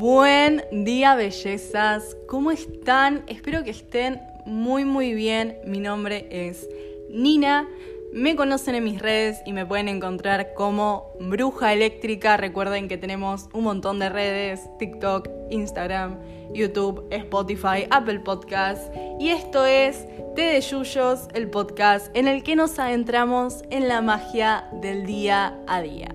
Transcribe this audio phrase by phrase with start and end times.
[0.00, 2.16] Buen día, bellezas.
[2.28, 3.24] ¿Cómo están?
[3.26, 5.58] Espero que estén muy, muy bien.
[5.66, 6.68] Mi nombre es
[7.10, 7.68] Nina.
[8.12, 12.36] Me conocen en mis redes y me pueden encontrar como Bruja Eléctrica.
[12.36, 16.20] Recuerden que tenemos un montón de redes: TikTok, Instagram,
[16.54, 18.94] YouTube, Spotify, Apple Podcast.
[19.18, 20.06] Y esto es
[20.36, 25.58] Té de Yuyos, el podcast en el que nos adentramos en la magia del día
[25.66, 26.14] a día.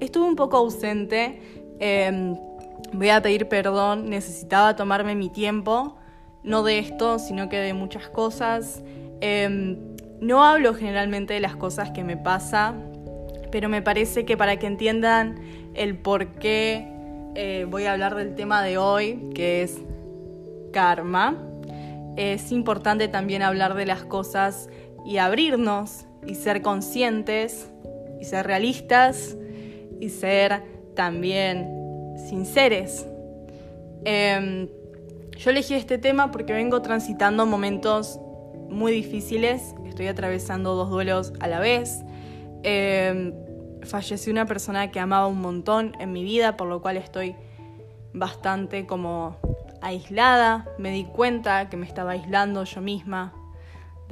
[0.00, 1.42] Estuve un poco ausente.
[1.78, 2.36] Em,
[2.92, 5.96] voy a pedir perdón, necesitaba tomarme mi tiempo,
[6.42, 8.82] no de esto, sino que de muchas cosas.
[9.20, 9.78] Em,
[10.20, 12.74] no hablo generalmente de las cosas que me pasa,
[13.50, 15.40] pero me parece que para que entiendan
[15.74, 16.86] el por qué
[17.34, 19.80] eh, voy a hablar del tema de hoy, que es
[20.72, 21.36] karma,
[22.16, 24.68] es importante también hablar de las cosas
[25.04, 27.70] y abrirnos y ser conscientes
[28.20, 29.36] y ser realistas
[30.00, 30.62] y ser
[30.94, 31.81] también
[32.16, 33.06] sinceres.
[34.04, 34.68] Em,
[35.36, 38.20] yo elegí este tema porque vengo transitando momentos
[38.68, 42.02] muy difíciles, estoy atravesando dos duelos a la vez.
[42.62, 43.32] Eh,
[43.82, 47.34] falleció una persona que amaba un montón en mi vida, por lo cual estoy
[48.12, 49.36] bastante como
[49.80, 50.66] aislada.
[50.78, 53.34] Me di cuenta que me estaba aislando yo misma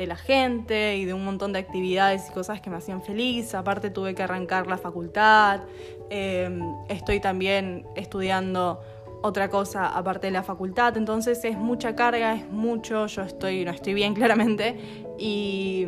[0.00, 3.54] de la gente y de un montón de actividades y cosas que me hacían feliz.
[3.54, 5.60] Aparte tuve que arrancar la facultad.
[6.08, 8.80] Em, estoy también estudiando
[9.22, 10.96] otra cosa aparte de la facultad.
[10.96, 13.06] Entonces es mucha carga, es mucho.
[13.08, 15.04] Yo estoy, no estoy bien claramente.
[15.18, 15.86] Y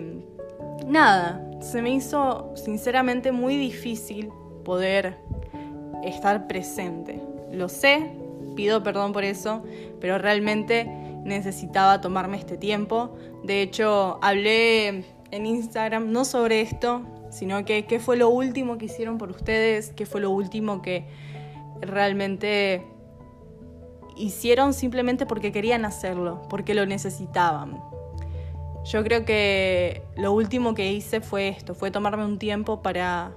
[0.87, 4.29] nada, se me hizo sinceramente muy difícil
[4.63, 5.17] poder
[6.05, 7.19] estar presente.
[7.51, 8.11] Lo sé,
[8.57, 9.63] pido perdón por eso,
[10.01, 13.17] pero realmente necesitaba tomarme este tiempo.
[13.45, 18.87] De hecho, hablé en Instagram no sobre esto, sino que qué fue lo último que
[18.87, 21.06] hicieron por ustedes, qué fue lo último que
[21.81, 22.87] realmente
[24.17, 27.83] hicieron simplemente porque querían hacerlo, porque lo necesitaban.
[28.85, 33.33] Yo creo que lo último que hice fue esto, fue tomarme un tiempo para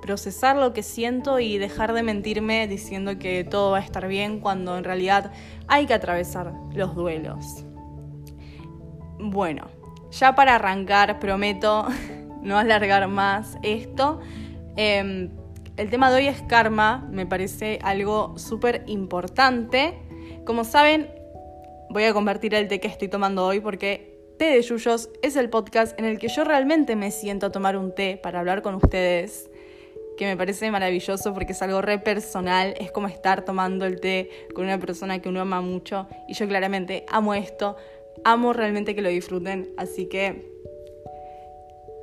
[0.00, 4.40] procesar lo que siento y dejar de mentirme diciendo que todo va a estar bien
[4.40, 5.32] cuando en realidad
[5.68, 7.64] hay que atravesar los duelos.
[9.18, 9.68] Bueno,
[10.10, 11.86] ya para arrancar prometo
[12.42, 14.20] no alargar más esto.
[14.76, 15.30] Em,
[15.76, 19.98] el tema de hoy es karma, me parece algo súper importante.
[20.44, 21.10] Como saben,
[21.90, 25.50] voy a convertir el té que estoy tomando hoy porque Té de Yuyos es el
[25.50, 28.74] podcast en el que yo realmente me siento a tomar un té para hablar con
[28.74, 29.49] ustedes
[30.20, 34.28] que me parece maravilloso porque es algo re personal, es como estar tomando el té
[34.54, 37.78] con una persona que uno ama mucho y yo claramente amo esto,
[38.22, 40.46] amo realmente que lo disfruten, así que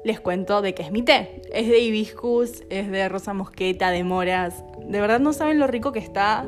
[0.03, 1.43] les cuento de qué es mi té.
[1.53, 4.63] Es de hibiscus, es de rosa mosqueta, de moras.
[4.79, 6.43] De verdad no saben lo rico que está.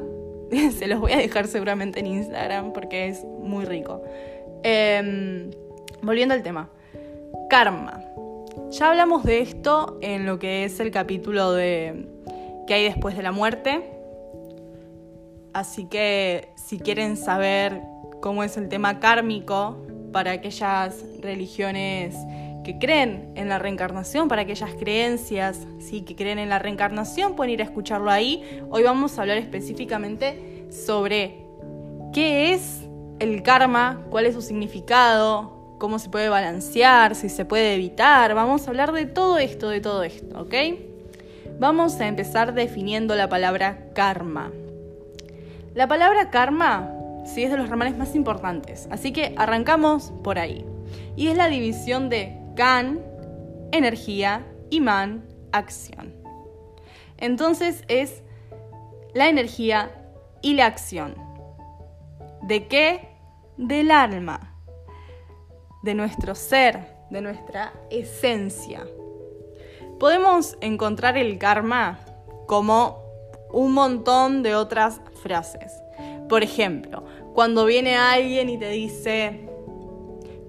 [0.76, 4.02] Se los voy a dejar seguramente en Instagram porque es muy rico.
[4.64, 5.52] Em,
[6.02, 6.72] volviendo al tema.
[7.48, 8.09] Karma.
[8.72, 12.08] Ya hablamos de esto en lo que es el capítulo de
[12.68, 13.90] qué hay después de la muerte.
[15.54, 17.82] Así que si quieren saber
[18.22, 19.78] cómo es el tema kármico
[20.12, 22.16] para aquellas religiones
[22.64, 27.54] que creen en la reencarnación, para aquellas creencias sí, que creen en la reencarnación, pueden
[27.54, 28.62] ir a escucharlo ahí.
[28.70, 31.46] Hoy vamos a hablar específicamente sobre
[32.14, 32.82] qué es
[33.20, 38.36] el karma, cuál es su significado, cómo se puede balancear, si se puede evitar.
[38.36, 40.54] Vamos a hablar de todo esto, de todo esto, ¿ok?
[41.60, 44.52] Vamos a empezar definiendo la palabra karma.
[45.74, 46.92] La palabra karma,
[47.26, 50.66] sí, es de los ramales más importantes, así que arrancamos por ahí.
[51.16, 53.00] Y es la división de kan,
[53.72, 56.14] energía, y man, acción.
[57.18, 58.22] Entonces es
[59.14, 59.92] la energía
[60.42, 61.16] y la acción.
[62.44, 63.10] ¿De qué?
[63.58, 64.49] Del alma
[65.82, 68.86] de nuestro ser, de nuestra esencia.
[70.00, 72.00] Podemos encontrar el karma
[72.48, 73.04] como
[73.52, 75.74] un montón de otras frases.
[76.28, 77.04] Por ejemplo,
[77.34, 79.50] cuando viene alguien y te dice,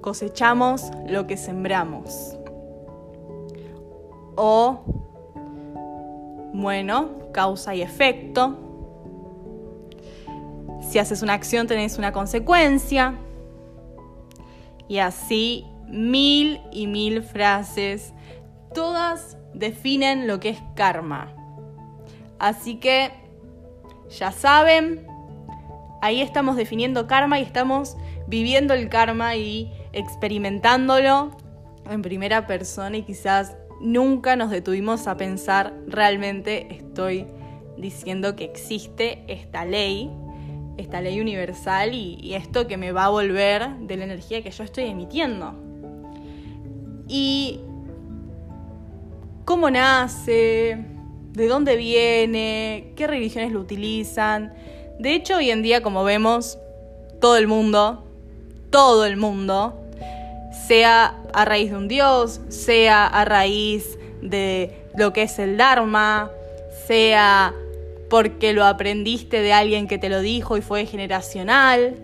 [0.00, 2.37] cosechamos lo que sembramos.
[4.37, 4.81] O,
[6.53, 8.56] bueno, causa y efecto.
[10.88, 13.15] Si haces una acción tenés una consecuencia
[14.90, 18.12] y así mil y mil frases.
[18.75, 21.32] Todas definen lo que es karma.
[22.40, 23.12] Así que
[24.08, 25.06] ya saben,
[26.02, 27.96] ahí estamos definiendo karma y estamos
[28.26, 31.37] viviendo el karma y experimentándolo
[31.88, 37.28] en primera persona y quizás nunca nos detuvimos a pensar realmente estoy
[37.76, 40.10] diciendo que existe esta ley,
[40.81, 44.65] esta ley universal y, esto que me va a volver de la energía que yo
[44.65, 45.55] estoy emitiendo.
[47.09, 47.61] Y
[49.44, 50.85] cómo nace,
[51.32, 54.53] de dónde viene, qué religiones lo utilizan.
[54.99, 56.59] De hecho, hoy en día, como vemos,
[57.21, 58.05] todo el mundo,
[58.71, 59.81] todo el mundo,
[60.67, 66.31] sea a raíz de un dios, sea a raíz de lo que es el Dharma,
[66.87, 67.55] sea
[68.11, 71.95] porque lo aprendiste de alguien que te lo dijo y fue generacional.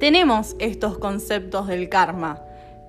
[0.00, 2.42] Tenemos estos conceptos del karma,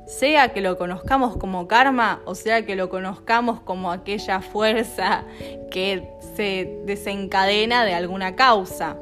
[0.07, 5.25] sea que lo conozcamos como karma o sea que lo conozcamos como aquella fuerza
[5.69, 8.97] que se desencadena de alguna causa.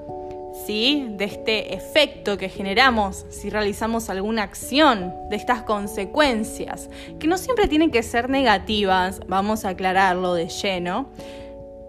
[0.68, 1.08] ¿sí?
[1.10, 6.90] de este efecto que generamos si realizamos alguna acción, de estas consecuencias,
[7.20, 11.10] que no siempre tienen que ser negativas, vamos a aclararlo de lleno,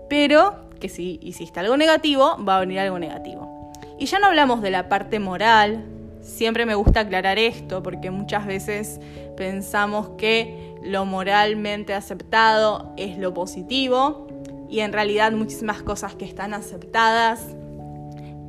[0.08, 3.72] pero que si hiciste algo negativo, va a venir algo negativo.
[3.98, 5.82] Y ya no hablamos de la parte moral,
[6.20, 9.00] siempre me gusta aclarar esto porque muchas veces
[9.34, 14.26] pensamos que lo moralmente aceptado es lo positivo
[14.68, 17.46] y en realidad muchísimas cosas que están aceptadas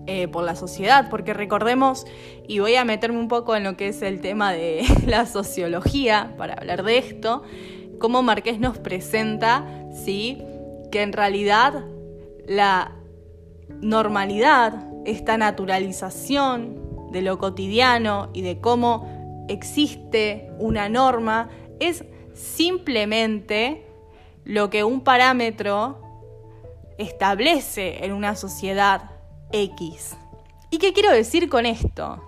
[0.06, 2.06] eh, por la sociedad, porque recordemos,
[2.50, 6.34] y voy a meterme un poco en lo que es el tema de la sociología
[6.38, 7.44] para hablar de esto,
[7.98, 9.64] cómo Marqués nos presenta,
[10.04, 10.42] ¿sí?
[10.92, 11.86] que en realidad
[12.48, 12.92] la
[13.82, 21.50] normalidad, esta naturalización de lo cotidiano y de cómo existe una norma,
[21.80, 22.04] es
[22.34, 23.86] simplemente
[24.44, 26.02] lo que un parámetro
[26.98, 29.12] establece en una sociedad
[29.52, 30.16] X.
[30.70, 32.22] ¿Y qué quiero decir con esto?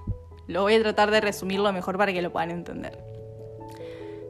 [0.47, 3.03] Lo voy a tratar de resumirlo mejor para que lo puedan entender.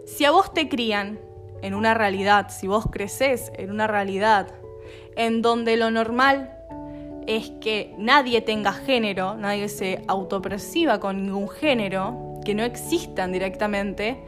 [0.06, 1.20] Si a vos te crían
[1.62, 4.48] en una realidad, si vos creces en una realidad
[5.18, 6.54] en donde lo normal
[7.28, 14.24] es que nadie tenga género, nadie se autoperciba con ningún género, que no existan directamente,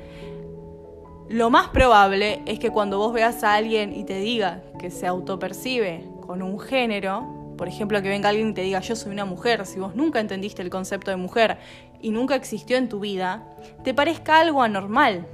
[1.29, 5.05] lo más probable es que cuando vos veas a alguien y te diga que se
[5.05, 9.25] autopercibe con un género, por ejemplo, que venga alguien y te diga yo soy una
[9.25, 11.59] mujer, si vos nunca entendiste el concepto de mujer
[12.01, 13.45] y nunca existió en tu vida,
[13.83, 15.27] te parezca algo anormal,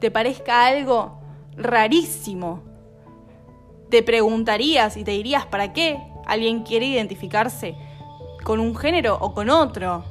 [0.00, 1.20] te parezca algo
[1.56, 2.71] rarísimo.
[3.92, 7.74] Te preguntarías y te dirías, ¿para qué alguien quiere identificarse
[8.42, 10.02] con un género o con otro?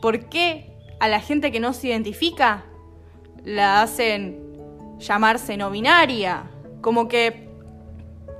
[0.00, 2.64] ¿Por qué a la gente que no se identifica
[3.44, 4.40] la hacen
[4.98, 6.44] llamarse no binaria?
[6.80, 7.50] Como que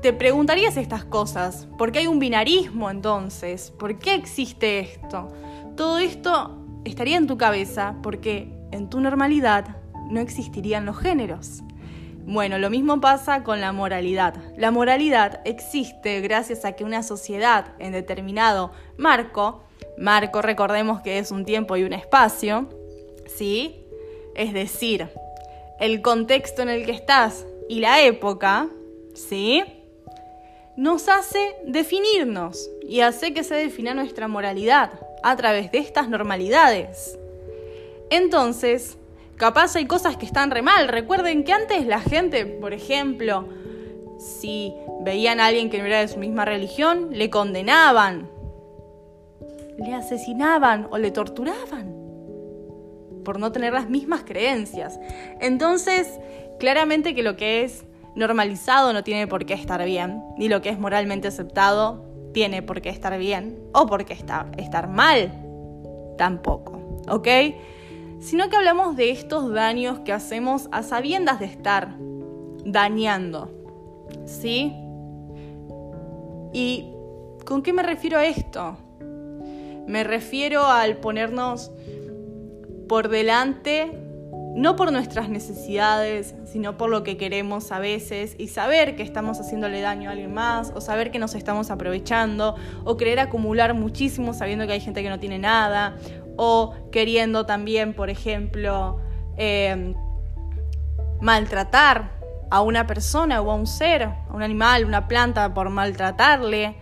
[0.01, 1.69] te preguntarías estas cosas.
[1.77, 3.71] ¿Por qué hay un binarismo entonces?
[3.71, 5.29] ¿Por qué existe esto?
[5.77, 6.57] Todo esto
[6.87, 9.77] estaría en tu cabeza porque en tu normalidad
[10.11, 11.63] no existirían los géneros.
[12.31, 14.35] Bueno, lo mismo pasa con la moralidad.
[14.55, 19.65] La moralidad existe gracias a que una sociedad en determinado marco,
[19.97, 22.69] marco recordemos que es un tiempo y un espacio,
[23.27, 23.83] ¿sí?
[24.35, 25.09] Es decir,
[25.81, 28.69] el contexto en el que estás y la época,
[29.15, 29.65] ¿sí?
[30.77, 34.93] nos hace definirnos y hace que se defina nuestra moralidad
[35.23, 37.19] a través de estas normalidades.
[38.11, 38.99] Entonces,
[39.39, 40.89] capaz hay cosas que están re mal.
[40.89, 43.49] Recuerden que antes la gente, por ejemplo,
[44.19, 48.29] si veían a alguien que no era de su misma religión, le condenaban,
[49.79, 51.95] le asesinaban o le torturaban
[53.25, 54.99] por no tener las mismas creencias.
[55.41, 56.19] Entonces,
[56.59, 60.71] claramente que lo que es normalizado no tiene por qué estar bien, ni lo que
[60.71, 65.33] es moralmente aceptado tiene por qué estar bien o por qué estar, estar mal
[66.17, 67.29] tampoco, ¿ok?
[68.21, 71.97] Sino que hablamos de estos daños que hacemos a sabiendas de estar
[72.65, 73.51] dañando,
[74.27, 74.75] ¿sí?
[76.53, 76.93] ¿Y
[77.45, 78.77] con qué me refiero a esto?
[79.87, 81.71] Me refiero al ponernos
[82.89, 83.91] por delante
[84.59, 89.39] no por nuestras necesidades, sino por lo que queremos a veces y saber que estamos
[89.39, 94.35] haciéndole daño a alguien más o saber que nos estamos aprovechando o querer acumular muchísimo
[94.35, 95.97] sabiendo que hay gente que no tiene nada
[96.39, 99.01] o queriendo también, por ejemplo,
[99.37, 99.95] em,
[101.21, 102.13] maltratar
[102.49, 106.77] a una persona o a un ser, a un animal, una planta por maltratarle.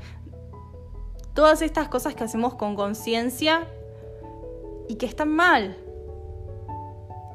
[1.34, 3.66] Todas estas cosas que hacemos con conciencia
[4.88, 5.76] y que están mal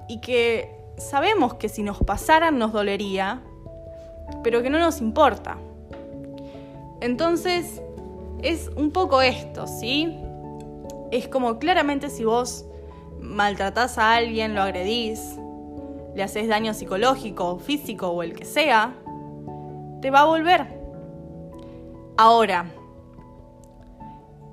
[0.07, 3.41] y que sabemos que si nos pasaran nos dolería,
[4.43, 5.57] pero que no nos importa.
[7.01, 7.81] Entonces,
[8.43, 10.19] es un poco esto, ¿sí?
[11.11, 12.65] Es como claramente si vos
[13.19, 15.37] maltratás a alguien, lo agredís,
[16.15, 18.95] le haces daño psicológico, físico o el que sea,
[20.01, 20.79] te va a volver.
[22.17, 22.71] Ahora,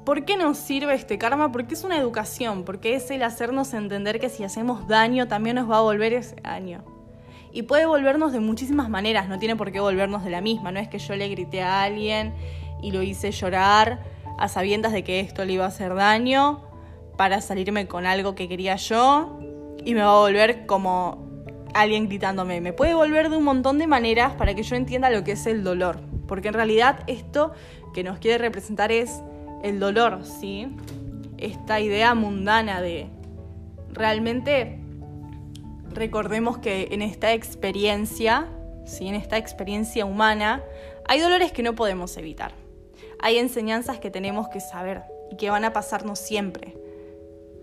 [0.04, 1.52] ¿por qué nos sirve este karma?
[1.52, 5.70] Porque es una educación, porque es el hacernos entender que si hacemos daño también nos
[5.70, 6.84] va a volver ese daño.
[7.52, 10.80] Y puede volvernos de muchísimas maneras, no tiene por qué volvernos de la misma, no
[10.80, 12.34] es que yo le grité a alguien
[12.82, 16.62] y lo hice llorar a sabiendas de que esto le iba a hacer daño
[17.16, 19.38] para salirme con algo que quería yo
[19.85, 21.28] y me va a volver como
[21.75, 22.61] alguien gritándome.
[22.61, 25.47] Me puede volver de un montón de maneras para que yo entienda lo que es
[25.47, 26.00] el dolor.
[26.26, 27.52] Porque en realidad esto
[27.92, 29.23] que nos quiere representar es
[29.62, 30.68] el dolor, ¿sí?
[31.38, 33.09] Esta idea mundana de
[33.92, 34.78] realmente
[35.92, 38.47] recordemos que en esta experiencia,
[38.87, 39.09] ¿sí?
[39.09, 40.62] en esta experiencia humana,
[41.07, 42.52] hay dolores que no podemos evitar.
[43.20, 46.76] Hay enseñanzas que tenemos que saber y que van a pasarnos siempre,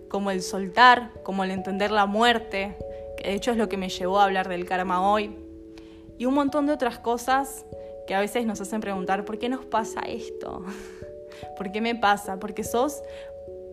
[0.09, 2.75] como el soltar, como el entender la muerte,
[3.17, 5.35] que de hecho es lo que me llevó a hablar del karma hoy,
[6.17, 7.65] y un montón de otras cosas
[8.07, 10.63] que a veces nos hacen preguntar, ¿por qué nos pasa esto?
[11.57, 12.39] ¿Por qué me pasa?
[12.39, 13.01] Porque sos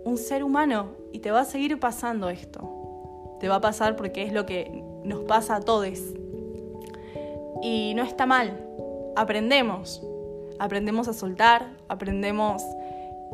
[0.04, 3.36] un ser humano y te va a seguir pasando esto.
[3.40, 5.98] Te va a pasar porque es lo que nos pasa a todos.
[7.62, 8.66] Y no está mal.
[9.16, 10.02] Aprendemos.
[10.62, 12.62] Aprendemos a soltar, aprendemos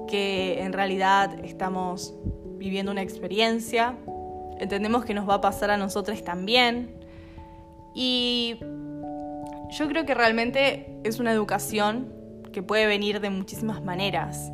[0.08, 2.14] que en realidad estamos
[2.56, 3.96] viviendo una experiencia,
[4.58, 6.90] entendemos que nos va a pasar a nosotros también.
[7.94, 8.56] Y
[9.68, 12.10] yo creo que realmente es una educación
[12.50, 14.50] que puede venir de muchísimas maneras.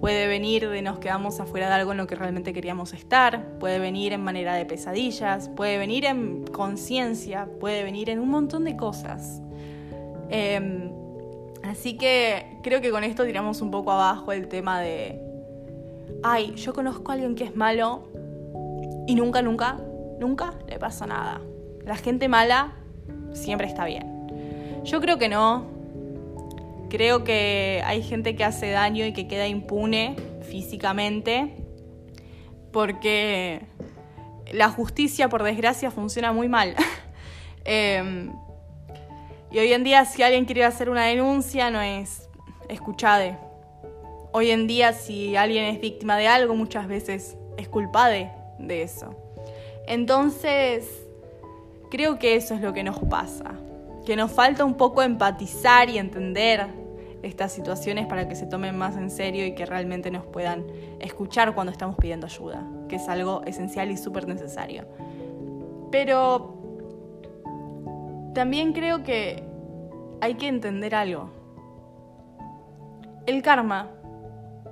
[0.00, 3.78] Puede venir de nos quedamos afuera de algo en lo que realmente queríamos estar, puede
[3.78, 8.74] venir en manera de pesadillas, puede venir en conciencia, puede venir en un montón de
[8.74, 9.42] cosas.
[10.30, 10.95] Em,
[11.66, 15.20] así que creo que con esto tiramos un poco abajo el tema de,
[16.22, 18.08] ay, yo conozco a alguien que es malo
[19.06, 19.78] y nunca, nunca,
[20.18, 21.40] nunca le pasa nada.
[21.84, 22.72] La gente mala
[23.32, 24.82] siempre está bien.
[24.84, 25.66] Yo creo que no.
[26.88, 31.56] Creo que hay gente que hace daño y que queda impune físicamente
[32.72, 33.62] porque
[34.52, 36.74] la justicia, por desgracia, funciona muy mal.
[37.68, 38.32] Em,
[39.50, 42.28] y hoy en día, si alguien quiere hacer una denuncia, no es
[42.68, 43.36] escuchade.
[44.32, 49.14] Hoy en día, si alguien es víctima de algo, muchas veces es culpade de eso.
[49.86, 51.06] Entonces,
[51.90, 53.54] creo que eso es lo que nos pasa
[54.06, 56.66] que nos falta un poco empatizar y entender
[57.22, 60.64] estas situaciones para que se tomen más en serio y que realmente nos puedan
[61.00, 64.86] escuchar cuando estamos pidiendo ayuda, que es algo esencial y súper necesario.
[65.90, 66.55] Pero
[68.36, 69.42] también creo que
[70.20, 71.30] hay que entender algo.
[73.24, 73.88] El karma,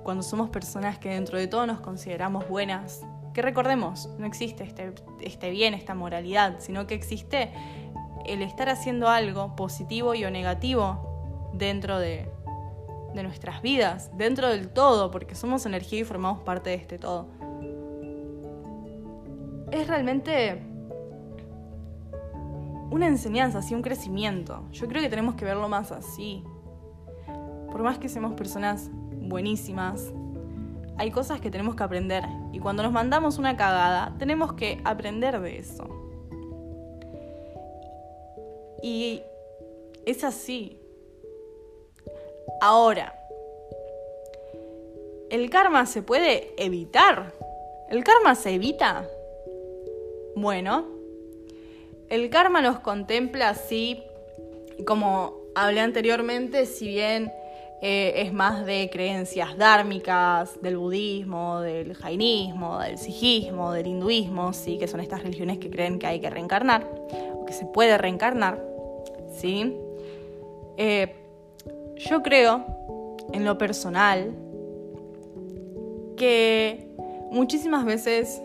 [0.03, 3.03] cuando somos personas que dentro de todo nos consideramos buenas,
[3.33, 7.51] que recordemos, no existe este, este bien, esta moralidad, sino que existe
[8.27, 12.29] el estar haciendo algo positivo y o negativo dentro de,
[13.15, 17.29] de nuestras vidas, dentro del todo, porque somos energía y formamos parte de este todo.
[19.71, 20.74] Es realmente
[22.95, 24.63] una enseñanza, así un crecimiento.
[24.71, 26.43] Yo creo que tenemos que verlo más así.
[27.69, 30.13] Por más que seamos personas buenísimas,
[30.97, 32.23] hay cosas que tenemos que aprender.
[32.53, 35.89] Y cuando nos mandamos una cagada, tenemos que aprender de eso.
[38.81, 39.21] Y
[40.05, 40.79] es así.
[42.61, 43.13] Ahora,
[45.29, 47.33] ¿el karma se puede evitar?
[47.89, 49.05] ¿El karma se evita?
[50.37, 50.94] Bueno,
[52.09, 54.03] el karma nos contempla así,
[54.85, 57.31] como hablé anteriormente, si bien
[57.81, 64.77] eh, es más de creencias dármicas, del budismo, del jainismo, del sijismo, del hinduismo, sí,
[64.77, 66.89] que son estas religiones que creen que hay que reencarnar,
[67.33, 68.63] o que se puede reencarnar.
[69.37, 69.75] ¿sí?
[70.77, 71.15] Eh,
[71.97, 72.65] yo creo,
[73.33, 74.33] en lo personal,
[76.17, 76.89] que
[77.31, 78.41] muchísimas veces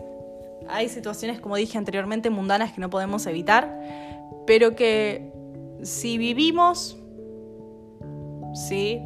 [0.71, 3.79] hay situaciones, como dije anteriormente, mundanas que no podemos evitar,
[4.47, 5.31] pero que
[5.83, 6.97] si vivimos,
[8.53, 9.01] ¿sí?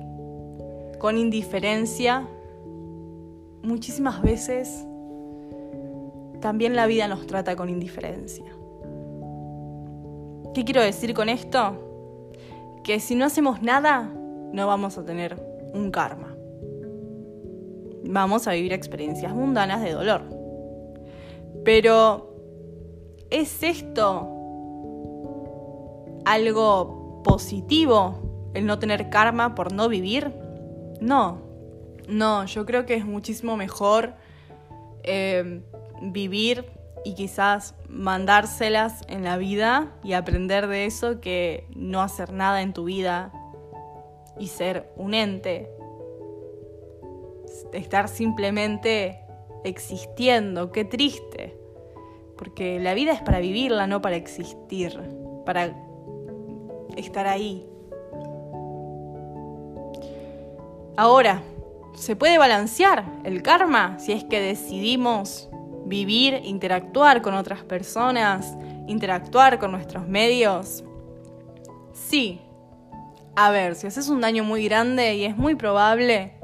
[1.00, 2.28] Con indiferencia,
[3.64, 4.86] muchísimas veces
[6.40, 8.46] también la vida nos trata con indiferencia.
[10.54, 11.82] ¿Qué quiero decir con esto?
[12.84, 14.14] Que si no hacemos nada,
[14.54, 15.36] no vamos a tener
[15.74, 16.36] un karma.
[18.04, 20.35] Vamos a vivir experiencias mundanas de dolor.
[21.66, 22.32] Pero,
[23.32, 24.32] ¿es esto
[26.24, 30.32] algo positivo, el no tener karma por no vivir?
[31.02, 31.42] No,
[32.08, 34.14] no, yo creo que es muchísimo mejor
[35.02, 35.64] eh,
[36.04, 36.72] vivir
[37.04, 42.74] y quizás mandárselas en la vida y aprender de eso que no hacer nada en
[42.74, 43.34] tu vida
[44.40, 45.68] y ser un ente.
[47.74, 49.25] Estar simplemente
[49.66, 51.58] existiendo, qué triste.
[52.38, 55.00] Porque la vida es para vivirla, no para existir,
[55.46, 55.74] para
[56.98, 57.66] estar ahí.
[60.98, 61.42] Ahora,
[61.96, 65.50] ¿se puede balancear el karma si es que decidimos
[65.86, 68.56] vivir, interactuar con otras personas,
[68.88, 70.84] interactuar con nuestros medios?
[71.94, 72.42] Sí.
[73.36, 76.35] A ver, si haces un daño muy grande y es muy probable,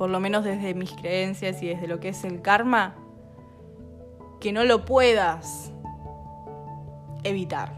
[0.00, 2.94] por lo menos desde mis creencias y desde lo que es el karma,
[4.40, 5.74] que no lo puedas
[7.22, 7.74] evitar.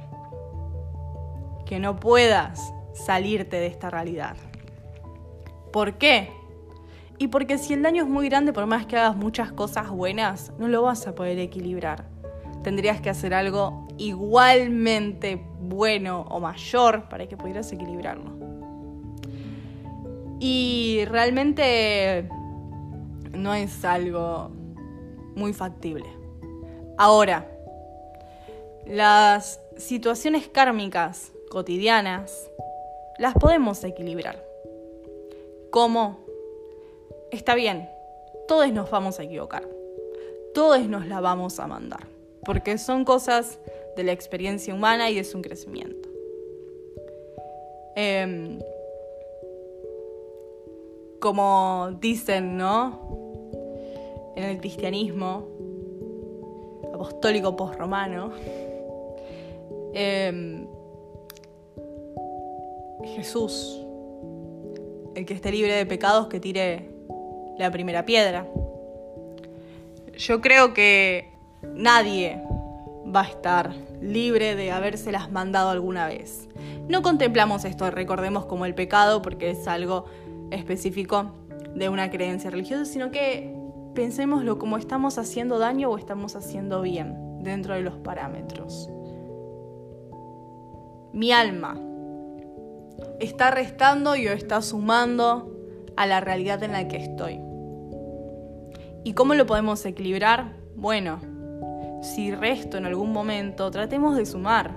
[1.67, 4.37] Que no puedas salirte de esta realidad.
[5.73, 6.31] ¿Por qué?
[7.19, 10.53] Y porque si el daño es muy grande, por más que hagas muchas cosas buenas,
[10.61, 12.05] no lo vas a poder equilibrar.
[12.63, 18.42] Tendrías que hacer algo igualmente bueno o mayor para que pudieras equilibrarlo.
[20.45, 22.29] Y realmente
[23.31, 24.51] no es algo
[25.37, 26.05] muy factible.
[26.99, 27.49] Ahora,
[28.85, 32.51] las situaciones kármicas cotidianas
[33.21, 34.45] las podemos equilibrar.
[35.71, 36.19] ¿Cómo?
[37.31, 37.89] Está bien,
[38.49, 39.63] todos nos vamos a equivocar,
[40.55, 42.09] todos nos la vamos a mandar,
[42.45, 43.61] porque son cosas
[43.95, 46.09] de la experiencia humana y de su crecimiento.
[47.95, 48.59] Em,
[51.23, 52.99] como dicen, ¿no?
[54.35, 55.47] En el cristianismo
[56.93, 58.33] apostólico postromano,
[59.95, 60.67] eh,
[63.15, 63.79] Jesús
[65.15, 66.91] el que esté libre de pecados que tire
[67.57, 68.47] la primera piedra.
[70.17, 71.31] Yo creo que
[71.63, 72.43] nadie
[73.15, 76.49] va a estar libre de habérselas mandado alguna vez.
[76.89, 80.07] No contemplamos esto, recordemos como el pecado, porque es algo
[80.53, 81.33] específico
[81.75, 83.57] de una creencia religiosa, sino que
[83.95, 88.89] pensémoslo como estamos haciendo daño o estamos haciendo bien dentro de los parámetros.
[91.13, 91.79] Mi alma
[93.21, 95.55] está restando y o está sumando
[95.97, 97.41] a la realidad en la que estoy.
[99.05, 100.57] ¿Y cómo lo podemos equilibrar?
[100.77, 101.21] Bueno,
[102.03, 104.77] si resto en algún momento, tratemos de sumar.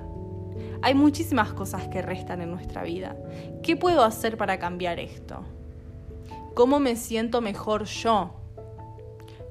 [0.82, 3.16] Hay muchísimas cosas que restan en nuestra vida.
[3.64, 5.44] ¿Qué puedo hacer para cambiar esto?
[6.56, 8.32] ¿Cómo me siento mejor yo?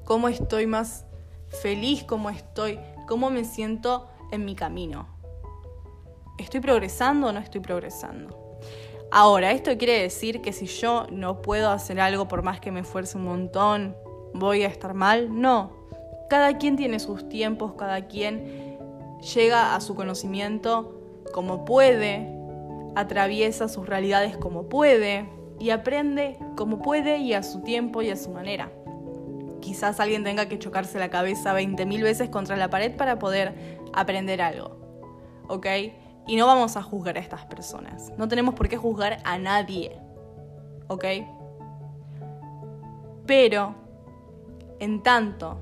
[0.05, 1.05] ¿Cómo estoy más
[1.49, 2.03] feliz?
[2.03, 2.79] ¿Cómo estoy?
[3.07, 5.07] ¿Cómo me siento en mi camino?
[6.39, 8.57] ¿Estoy progresando o no estoy progresando?
[9.11, 12.79] Ahora, ¿esto quiere decir que si yo no puedo hacer algo por más que me
[12.79, 13.95] esfuerce un montón,
[14.33, 15.39] voy a estar mal?
[15.39, 15.73] No.
[16.27, 18.79] Cada quien tiene sus tiempos, cada quien
[19.35, 20.99] llega a su conocimiento
[21.35, 22.35] como puede,
[22.95, 28.15] atraviesa sus realidades como puede y aprende como puede y a su tiempo y a
[28.15, 28.71] su manera.
[29.61, 34.41] Quizás alguien tenga que chocarse la cabeza 20.000 veces contra la pared para poder aprender
[34.41, 34.77] algo.
[35.47, 35.65] ¿Ok?
[36.27, 38.11] Y no vamos a juzgar a estas personas.
[38.17, 39.99] No tenemos por qué juzgar a nadie.
[40.87, 41.05] ¿Ok?
[43.25, 43.75] Pero,
[44.79, 45.59] en tanto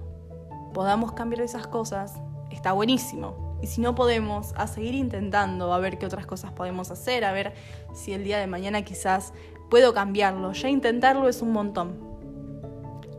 [0.73, 2.15] podamos cambiar esas cosas,
[2.51, 3.57] está buenísimo.
[3.61, 7.31] Y si no podemos, a seguir intentando, a ver qué otras cosas podemos hacer, a
[7.31, 7.53] ver
[7.93, 9.33] si el día de mañana quizás
[9.73, 10.51] puedo cambiarlo.
[10.51, 11.97] Ya intentarlo es un montón.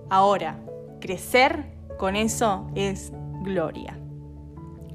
[0.09, 0.61] Ahora,
[1.01, 1.64] crecer
[1.99, 3.11] con eso es
[3.43, 3.99] gloria.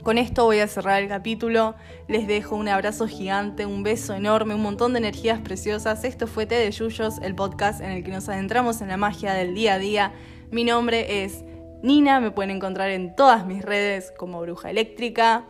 [0.01, 1.75] Con esto voy a cerrar el capítulo.
[2.07, 6.05] Les dejo un abrazo gigante, un beso enorme, un montón de energías preciosas.
[6.05, 9.33] Esto fue Té de Yuyos, el podcast en el que nos adentramos en la magia
[9.33, 10.13] del día a día.
[10.51, 11.43] Mi nombre es
[11.83, 15.43] Nina, me pueden encontrar en todas mis redes como Bruja Eléctrica.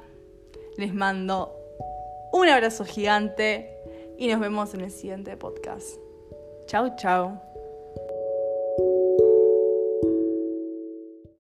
[0.76, 1.54] Les mando
[2.34, 3.79] un abrazo gigante
[4.19, 5.97] y nos vemos en el siguiente podcast.
[6.67, 7.49] Chau, chau.